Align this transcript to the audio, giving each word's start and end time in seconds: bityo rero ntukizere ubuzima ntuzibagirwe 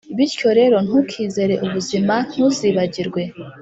bityo 0.17 0.49
rero 0.59 0.77
ntukizere 0.85 1.53
ubuzima 1.65 2.15
ntuzibagirwe 2.31 3.21